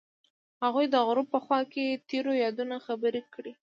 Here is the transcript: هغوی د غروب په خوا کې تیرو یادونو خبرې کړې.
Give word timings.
هغوی 0.63 0.85
د 0.89 0.95
غروب 1.07 1.27
په 1.33 1.39
خوا 1.45 1.59
کې 1.73 1.85
تیرو 2.09 2.31
یادونو 2.43 2.75
خبرې 2.85 3.21
کړې. 3.33 3.51